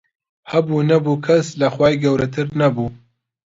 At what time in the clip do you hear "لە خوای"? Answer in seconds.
1.61-1.95